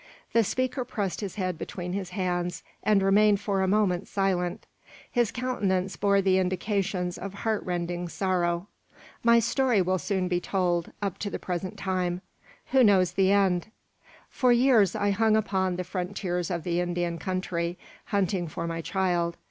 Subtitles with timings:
[0.33, 4.65] The speaker pressed his head between his hands, and remained for a moment silent.
[5.11, 8.65] His countenance bore the indications of heartrending sorrow.
[9.23, 12.21] "My story will soon be told up to the present time.
[12.71, 13.67] Who knows the end?
[14.27, 19.37] "For years I hung upon the frontiers of the Indian country, hunting for my child.